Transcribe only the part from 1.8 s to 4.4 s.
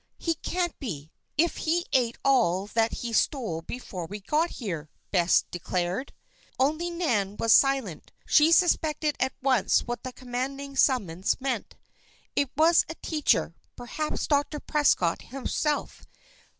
ate all that he stole before we